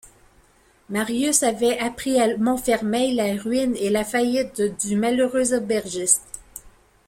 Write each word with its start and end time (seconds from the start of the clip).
Marius 0.89 1.43
avait 1.43 1.77
appris 1.77 2.19
à 2.19 2.35
Montfermeil 2.35 3.13
la 3.13 3.35
ruine 3.39 3.75
et 3.75 3.91
la 3.91 4.03
faillite 4.03 4.59
du 4.83 4.95
malheureux 4.95 5.53
aubergiste. 5.53 6.39